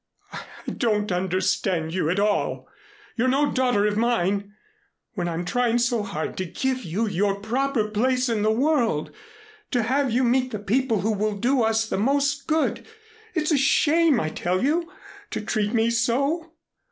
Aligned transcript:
I 0.33 0.71
don't 0.75 1.11
understand 1.11 1.93
you 1.93 2.09
at 2.09 2.19
all. 2.19 2.67
You're 3.15 3.27
no 3.27 3.51
daughter 3.51 3.85
of 3.85 3.97
mine. 3.97 4.55
When 5.13 5.27
I'm 5.27 5.45
trying 5.45 5.77
so 5.77 6.01
hard 6.01 6.35
to 6.37 6.45
give 6.47 6.83
you 6.83 7.07
your 7.07 7.35
proper 7.35 7.87
place 7.87 8.27
in 8.27 8.41
the 8.41 8.49
world, 8.49 9.11
to 9.69 9.83
have 9.83 10.09
you 10.09 10.23
meet 10.23 10.49
the 10.49 10.57
people 10.57 11.01
who 11.01 11.11
will 11.13 11.35
do 11.35 11.61
us 11.61 11.87
the 11.87 11.99
most 11.99 12.47
good! 12.47 12.83
It's 13.35 13.51
a 13.51 13.57
shame, 13.59 14.19
I 14.19 14.29
tell 14.29 14.63
you, 14.63 14.91
to 15.29 15.39
treat 15.39 15.71
me 15.71 15.91
so. 15.91 16.51